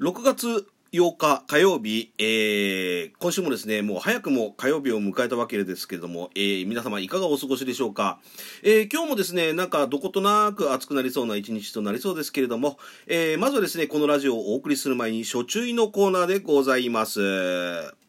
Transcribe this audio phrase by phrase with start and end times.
[0.00, 8.20] 6月8日火曜日、えー、今週もですね、もう早くも火曜日を迎えたわけですけれども、えー、皆様いかがお過ごしでしょうか。
[8.62, 12.78] えー、今日もですね、なんかどことなく暑くなりそうな一日となりそうですけれども、
[13.08, 18.07] え、まずはですね、このラジオをお送りする前に、初注意のコーナーでございます。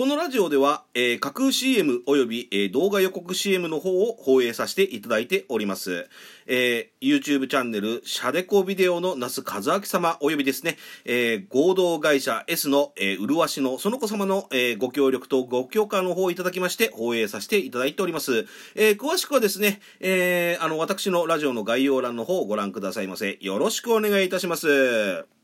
[0.00, 6.08] このラジオでは、えー、架空 CM および、えー、動画予告 CM の方を放映させていただいております。
[6.46, 18.46] えー、YouTube チャンネル、シャデコビデオの那須和明様およびですね、えー、合同会社 S の、えー、麗しのその子様の、えー、ご協力とご許可の方をいただきまして放映させていただいております。
[18.76, 23.36] えー、詳しくはですね、えー、あの、私のラジオの概要欄の方をご覧くださいませ。
[23.42, 25.39] よろしくお願いいたします。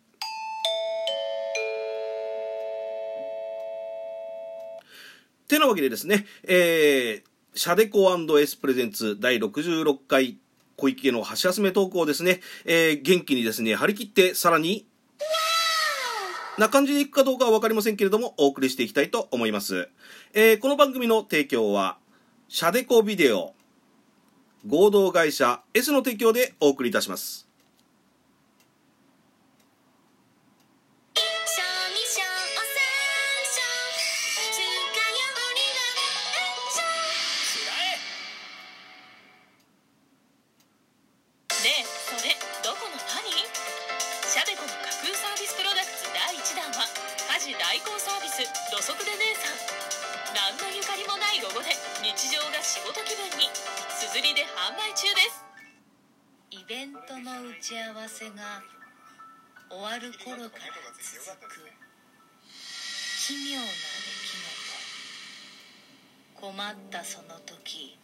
[5.47, 10.39] てなわけでですね、えー、シャデコエスプレゼンツ第66回
[10.77, 14.87] 小池の箸休め投稿ですね、えー、元気にですね、張り切って、さらに、
[16.59, 19.89] な感じでいくかどうかはわかりませんけれども、お送りしていきたいと思います。
[20.35, 21.99] えー、この番組の提供は、
[22.49, 23.55] シャデコビデオ、
[24.67, 27.46] 合同会社 S の提供でお送りいたします。
[56.95, 57.03] 打
[57.61, 58.63] ち合わせが
[59.69, 61.67] 終わる頃から続く
[63.27, 63.73] 奇妙な出
[64.23, 64.39] 来
[66.37, 67.99] 事困ったその時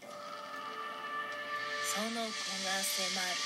[1.94, 2.26] その子が
[2.82, 3.38] 迫る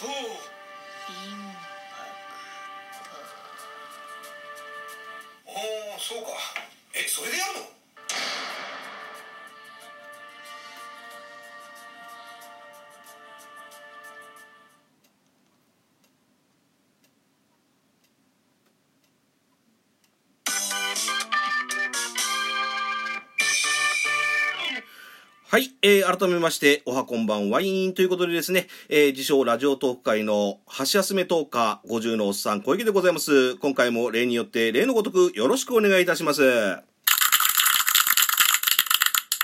[0.00, 1.46] そうイン
[1.94, 3.10] パクト
[5.46, 5.52] あ
[5.96, 6.28] あそうか。
[6.94, 7.79] えそれでやるの？
[25.50, 33.56] はい、えー、改めまして、おはこんばんワインということでですね、えー、自称ラジオトーク会の箸休めトーカー50のおっさん小池でございます。
[33.56, 36.89] 今回も例によって例のごとくよろしくお願いいたします。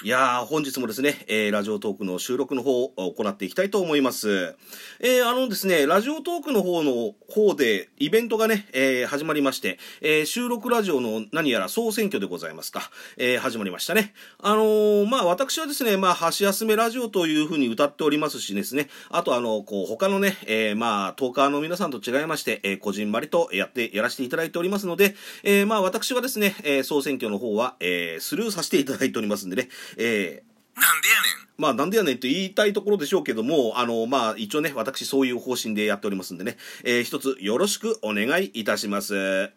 [0.06, 4.55] いやー、本日もですね、えー、ラジオトークの収録の方を行っていきたいと思います。
[5.00, 12.83] えー、あのですね、ラジオトークの方の方でイベントがね、えー、始まりまして、えー、収録ラジオの何やら総選挙でございますか、
[13.17, 14.15] えー、始まりましたね。
[14.39, 31.46] あのー、まあ私はですね、まあ、箸休めラジオというふうに歌っておりますしですね、あとあの、こう、他のね、えー、まあ、トーカーの皆さんと違いまして、えー、こじんまりとやって、やらせていただいておりますので、えー、まあ私はですね、えー、総選挙の方は、えー、スルーさせていただいておりますんでね、えー、なんでやねん。
[31.58, 39.50] まあ、なんでやねんと言いたいところでしょうけども、あの、まあ、一応ね、私そういう方針でやっておりますんでね、えー、一つよろしくお願いいたします。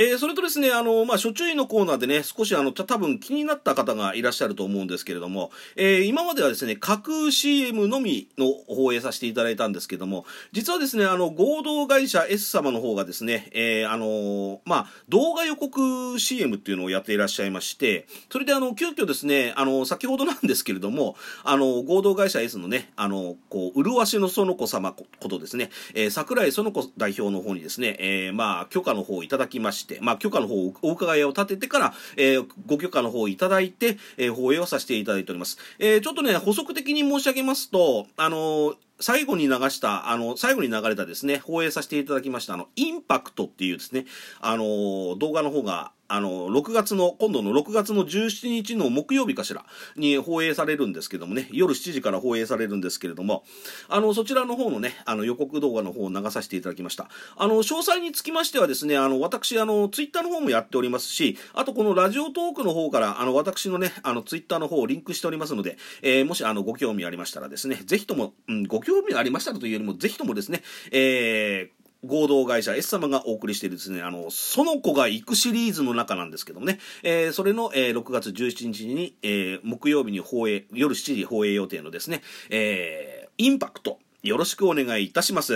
[0.00, 35.58] えー、それとですね、あの、まあ、初注意のコーナーでね、少しあの、た多分気になった方がいらっしゃると思うんですけれども、えー、今まではですね、架空 CM のみの放映させていただいたんですけども、実はですね、あの、合同会社 S 様の方がですね、えー、あの、まあ、動画予告 CM っていうのをやっていらっしゃいまして、それであの、急遽ですね、あの、先ほどなんですけれども、あの、合同会社 S のね、あの、こう、麗しの園子様ことですね、えー、桜井園子代表の方にですね、え、まあ、許可の方をいただきま、して、まあ、許可の方をお伺いを立ててから、えー、ご許可の方をいただいて、えー、放映をさせていただいております。
[35.78, 44.06] えー、ちょっとね、補足的に申し上げますと、あのー最後に流した、あの、最後に流れたですね、放映させていただきました、あの、インパクトっていうですね、
[44.40, 49.64] あの、動画の方が、あの、6月の、今度の6月の17日の木曜日かしら
[49.96, 53.44] に放映されるんですけどもね、夜7時から放映されるんですけれども、
[53.88, 57.08] あの、そちらの方のね、あの、予告動画の方を流させていただきました。
[57.36, 85.54] あの、詳細につきましてはですね、あの、私、あの、ツイッターの方もやっておりますし、あとこのラジオトークの方から、あの、私のね、あの、ツイッターの方をリンクしておりますので、えー、もし、あの、ご興味ありましたらですね、ぜひとも、うん、ご興味ありましたらというよりも、ぜひともですね、えー、合同会社 S 様がお送りしているですね、あの、その子が行くシリーズの中なんですけどもね、えー、それの、えー、6月17日に、えー、木曜日に放映、夜7時放映予定のですね、えー、インパクト、よろしくお願いいたします。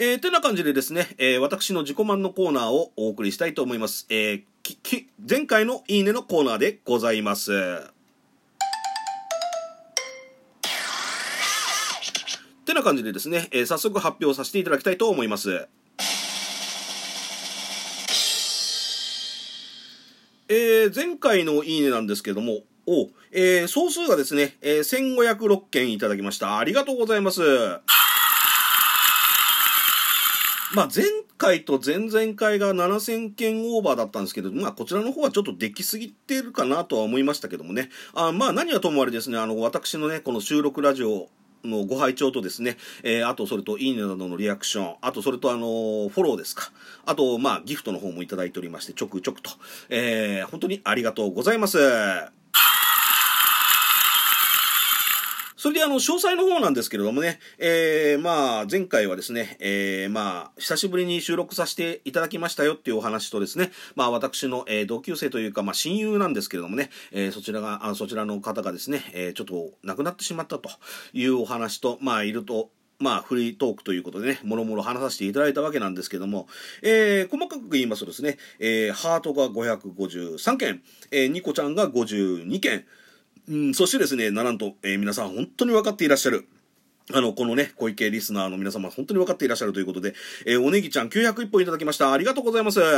[0.00, 4.06] えー、てな感じでですね、えー、私の自己満のコーナーをお送りしたいと思います。
[4.10, 7.93] えーきき前回のいいねのコーナーでございます。
[12.74, 15.68] な感じでですね、えー早速発表させていただきたいと思います。
[20.48, 26.58] えー前回のいいねなんですけども、おえー総数がですね、えー1506件いただきました。
[26.58, 27.40] ありがとうございます。
[30.74, 31.04] まあ、前
[31.38, 37.90] 回と前々回が7000件オーバーだったんですけど、まあ、こちらの方はちょっとできすぎてるかなとは思いましたけどもね。
[38.12, 41.28] あまあ、何はともあれですね、あの、私のね、この収録ラジオ、
[41.66, 46.70] のご拝聴とですね、えーあとそれといいねなどのリアクション、あとそれとあのーフォローですか。
[47.06, 49.50] あと、まあ、ギフトの方もいただいておりまして、ちょくちょくと、
[49.88, 52.43] えー本当にありがとうございます。
[55.64, 70.68] それであの、詳細の方なんですけれどもね、えー、まあ、前回はですね、えー、まあ、久しぶりに収録させていただきましたよっていうお話とですね、まあ、私の、えー同級生というか、まあ、親友なんですけれどもね、えーそちらが、あそちらの方がですね、えーちょっと亡くなってしまったと
[71.14, 72.68] いうお話と、まあ、いると、
[72.98, 76.46] まあ、フリートークということでね、もろもろ話させていただいたわけなんですけども、
[76.82, 82.84] えー細かく言いますとですね、えーハートが553件、えーニコちゃんが52件、
[83.48, 86.48] うん、そしてですね、なんと、えー皆さん本当に分かっていらっしゃる。
[87.12, 90.14] あの、このね、小池リスナーの皆様、本当に分かっていらっしゃるということで、
[90.46, 92.12] えーおねぎちゃん901本いただきました。
[92.12, 92.80] ありがとうございます。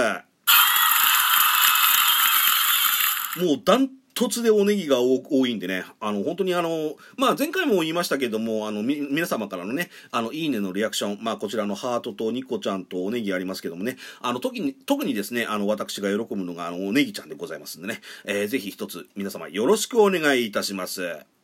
[3.38, 21.35] もう、ダン突でおネギが多いんでね、あの、本当にあの、まあ、前回も言いましたけども、あの、皆様からのね、あの、いいねのリアクション、まあ、こちらのハートとニコちゃんとおネギありますけどもね、あの、特に、特にですね、あの、私が喜ぶのが、あの、おネギちゃんでございますんでね、えーぜひ一つ、皆様よろしくお願いいたします。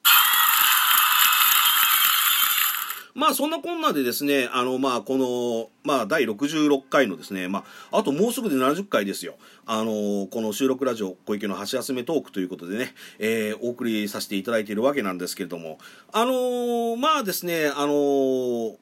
[3.14, 9.34] まあそんなこんなでですね、あのまあこの、まあ第66回のですね、まああともうすぐで70回ですよ。
[9.66, 15.78] あのこの収録ラジオ小池の箸休めトークということでね、えーお送りさせていただいているわけなんですけれども、
[16.12, 18.76] あのまあですね、あの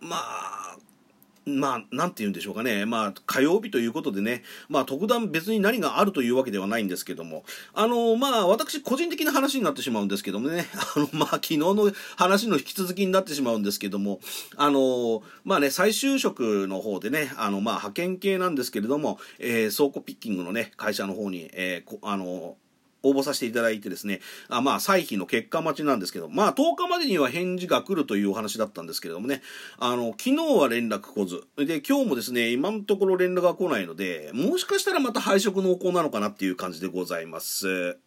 [0.00, 0.76] まあ、
[1.44, 2.86] まあ、なんて言うんでしょうかね。
[2.86, 7.44] まあ、火曜日ということでね、まあ、特段別に何があるというわけではないんですけども、
[7.74, 10.66] あの、まあ、私個人的な話になってしまうんですけどもね、
[10.96, 14.20] あの、まあ、昨日の話の引き続きになってしまうんですけども、
[14.56, 22.56] あの、まあね、再就職の方でね、あの、まあ、派遣系なんですけれども、えー倉庫ピッキングのね、会社の方に、えーあの、
[23.02, 29.42] 応募させていただいてですね、あまあ、歳費の結果待ちなんですけど、まあ、10日までには返事が来るというお話だったんですけれどもね、
[29.78, 37.98] あの、昨日は連絡来ず、で、今日もですね、今のところ連絡が来ないので、もしかしたらまた配色濃厚なのかなっていう感じでございます。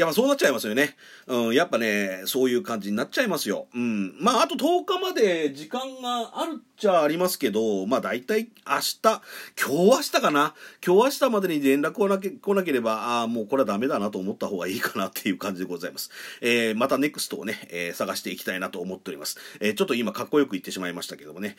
[0.00, 0.96] や、まあそうなっちゃいますよね。
[1.26, 3.66] うん、やっぱね、そういう感じになっちゃいますよ。
[3.74, 4.14] うん。
[4.20, 10.54] まあ、あと10日まで時間があるっちゃありますけど、まあ大体明日、今日明日かな
[10.86, 16.10] 今日明日までに連絡来なけ来なければ、ああ、もうこれはダメだなと思った方がいいかなっていう感じでございます。
[16.40, 19.38] えー、またネクストをね、えー探していきたいなと思っております。
[19.60, 21.56] えーちょっと今かっこよく言ってしまいましたけどもね。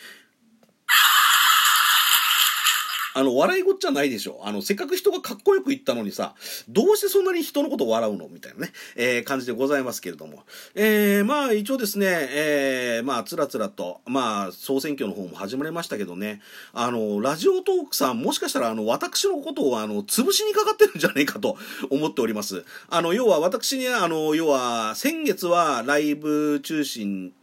[3.13, 4.41] あの、笑いごっちゃないでしょ。
[4.43, 6.35] あの、せっかく人がかっこよく言ったのにさ、
[6.67, 8.27] どうしてそんなに人のことを笑うの？
[8.27, 10.43] みたいなね、えー感じでございますけれども。
[10.75, 16.41] えー、まあ、一応ですね、えー、まあ、つらつらと、まあ、総選挙の方も始まりましたけどね、
[16.73, 21.57] あの、ラジオトークさん、もしかしたら、あの、私のことを、あの、潰しにかかってるんじゃないかと
[21.89, 22.65] 思っております。
[22.89, 27.33] あの、要は、私に、あの、要は、先月はライブ中心、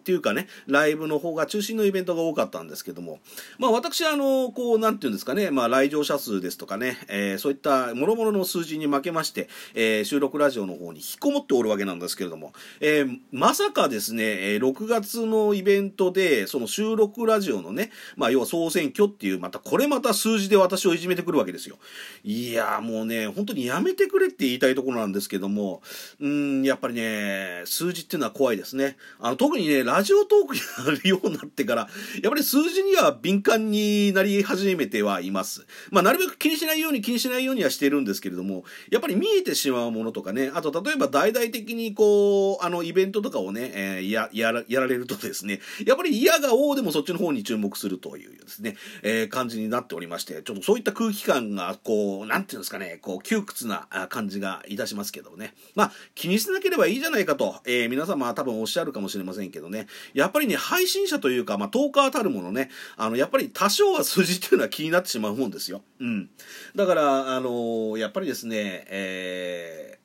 [0.00, 3.20] っていうかね、ライブの方が中心のイベントが多かったんですけども、
[3.58, 14.24] まあ私はあの、こう、なんていうんですかね、まあ来場者数ですとかね、えーそういった諸々の数字に負けまして、えー収録ラジオの方に引きこもっておるわけなんですけれども、えーまさかですね、
[14.56, 21.76] 6月のイベントで、その収録ラジオのね、まあ要は総選挙っていう、またこれまた数字で私をいじめてくるわけですよ。
[22.24, 25.82] いやーもうね、本当にやめてくれって言いたいところなんですけども、
[26.20, 28.96] うん、やっぱりね、数字っていうのは怖いですね。
[29.20, 31.88] あの、特にね、ラジオトークになるようになってから、
[32.22, 35.66] やっぱり数字には敏感になり始めてはいます。
[35.90, 55.54] まあ、なるべく気にしないように気にしないようにはしてるんですけれども、やっぱり見えてしまうものとかね、あと例えば大々的にこう、あの、イベントとかをね、えーや、やら、やられるとですね、やっぱり嫌が王でもそっちの方に注目するというですね、えー感じになっておりまして、ちょっとそういった空気感が、こう、なんていうんですかね、こう、窮屈な感じがいたしますけどね。
[55.74, 59.79] まあ、気にしなければいいじゃないかと、えー皆様は多分おっしゃるかもしれませんけどね、
[60.14, 65.82] やっぱりね、配信者というか、まあ、トーカーたるものね、あの、やっぱり多少は数字っていうのは気になってしまうもんですよ。
[66.00, 66.30] うん。
[66.74, 69.99] だから、あのやっぱりですね、えー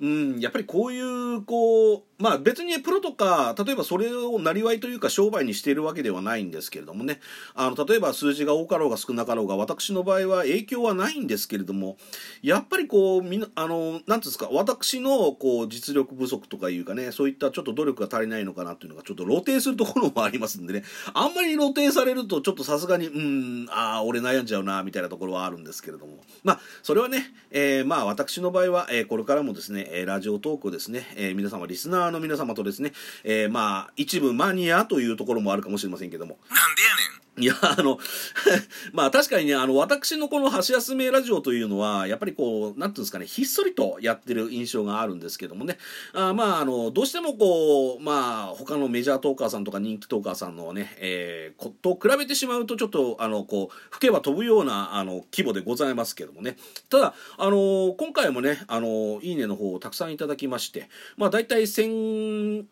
[0.00, 7.20] うん、やっぱりこういうこうまあ別にプロとか例えばそれをなりわいというか商売にしているわけではないんですけれどもね。
[7.54, 11.96] あの例えば数字が多かろうが少なかろうが私の場合は影響はないんですけれども
[12.42, 20.84] やっぱりこうみあのなんていうんですか私のこう実力不足とかいうかねそういったちょっと努力が足りないのかなっていうのがちょっと露呈するところもありますんでね。
[21.14, 23.18] あんまり露呈されるとちょっとさすがにう
[23.64, 26.18] んああ俺悩んじゃうなみたいなところはあるんですけれども。
[26.44, 32.92] まあそれはね、えー、まあ私の場合は、えー、これからもですねラジオトークですね、えー、皆様リスナーの皆様とですね、
[33.24, 36.38] えー、まあ一部マニアというところもあるかもしれませんけども。
[36.50, 37.17] なんでやねん。
[37.38, 37.98] いや、あの、
[38.92, 45.78] まあ確かにね、あの、私のこの箸休めラジオというのは、やっぱりこう、なんていうんですかね、ひっそりとやってる印象があるんですけどもね、
[46.12, 56.56] あまあ、あの、どうしてもこう、まあ、他のメジャートーカーさんとか人気トーカーさんのね、えー、と比べてしまうと、ちょっと、あの、こう、吹けば飛ぶような、あの、規模でございますけどもね。
[56.90, 62.64] ただ、あの、今回もね、あの、いいねの方をたくさんいただきまして、まあ、大体1000、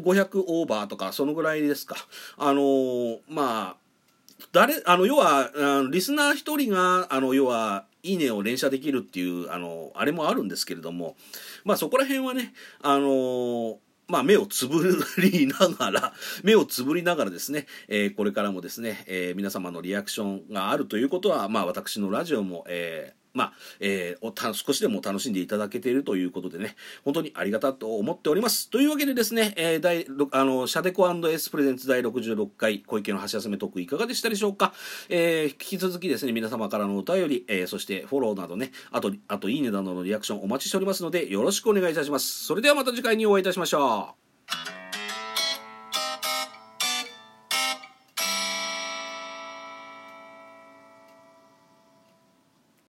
[0.00, 1.96] 500オーバーとか、そのぐらいですか。
[2.36, 3.83] あのまあ、
[4.52, 11.16] 誰、あの、要は、あのリスナー一人が、あの、要は、いいねを連射できるっていう、あの、あれもあるんですけれども、
[11.64, 14.84] まあそこら辺はね、あのまあ、目をつぶ
[15.18, 16.12] りながら、
[16.44, 28.70] 目をつぶりながらですね、えー、これからもですね、えー、皆様のリアクションがあるということは、まあ、私のラジオも、えー、まあ、えー、お少しでも楽しんでいただけているということでね、本当にありがたと思っております。
[28.70, 34.72] というわけでですね、えー、第あのシャデコエスプレゼンツ第66回小池の橋休めトークいかがでしたでしょうか、
[35.08, 42.44] えー、引き続きですね、皆様からのお便り、えー、そしてフォローなどね、あと、あといいねなどのリアクションお待ちしておりますので、よろしくお願いいたします。
[42.44, 44.14] それではまた次回にお会いいたしましょ
[44.70, 44.73] う。